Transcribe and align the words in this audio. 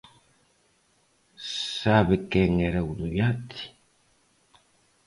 ¿Sabe 1.81 2.15
quen 2.31 2.51
era 2.69 2.81
o 2.89 2.91
do 2.99 3.07
iate? 3.17 3.61